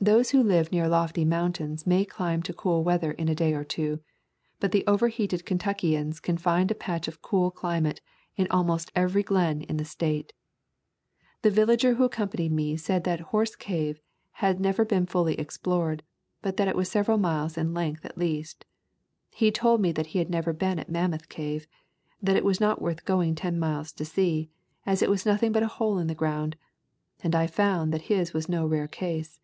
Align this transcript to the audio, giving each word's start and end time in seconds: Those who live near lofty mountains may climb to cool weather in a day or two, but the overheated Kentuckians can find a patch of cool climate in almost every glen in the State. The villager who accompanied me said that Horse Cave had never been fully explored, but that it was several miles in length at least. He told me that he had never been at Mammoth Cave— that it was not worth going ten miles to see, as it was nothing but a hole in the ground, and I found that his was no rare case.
Those 0.00 0.32
who 0.32 0.42
live 0.42 0.70
near 0.70 0.86
lofty 0.86 1.24
mountains 1.24 1.86
may 1.86 2.04
climb 2.04 2.42
to 2.42 2.52
cool 2.52 2.84
weather 2.84 3.12
in 3.12 3.30
a 3.30 3.34
day 3.34 3.54
or 3.54 3.64
two, 3.64 4.00
but 4.60 4.70
the 4.70 4.84
overheated 4.86 5.46
Kentuckians 5.46 6.20
can 6.20 6.36
find 6.36 6.70
a 6.70 6.74
patch 6.74 7.08
of 7.08 7.22
cool 7.22 7.50
climate 7.50 8.02
in 8.36 8.46
almost 8.50 8.92
every 8.94 9.22
glen 9.22 9.62
in 9.62 9.78
the 9.78 9.84
State. 9.86 10.34
The 11.40 11.50
villager 11.50 11.94
who 11.94 12.04
accompanied 12.04 12.52
me 12.52 12.76
said 12.76 13.04
that 13.04 13.20
Horse 13.32 13.56
Cave 13.56 13.98
had 14.32 14.60
never 14.60 14.84
been 14.84 15.06
fully 15.06 15.36
explored, 15.36 16.02
but 16.42 16.58
that 16.58 16.68
it 16.68 16.76
was 16.76 16.90
several 16.90 17.16
miles 17.16 17.56
in 17.56 17.72
length 17.72 18.04
at 18.04 18.18
least. 18.18 18.66
He 19.30 19.50
told 19.50 19.80
me 19.80 19.90
that 19.92 20.08
he 20.08 20.18
had 20.18 20.28
never 20.28 20.52
been 20.52 20.78
at 20.78 20.90
Mammoth 20.90 21.30
Cave— 21.30 21.66
that 22.22 22.36
it 22.36 22.44
was 22.44 22.60
not 22.60 22.82
worth 22.82 23.06
going 23.06 23.36
ten 23.36 23.58
miles 23.58 23.90
to 23.92 24.04
see, 24.04 24.50
as 24.84 25.00
it 25.00 25.08
was 25.08 25.24
nothing 25.24 25.50
but 25.50 25.62
a 25.62 25.66
hole 25.66 25.96
in 25.98 26.08
the 26.08 26.14
ground, 26.14 26.56
and 27.22 27.34
I 27.34 27.46
found 27.46 27.90
that 27.94 28.02
his 28.12 28.34
was 28.34 28.50
no 28.50 28.66
rare 28.66 28.86
case. 28.88 29.40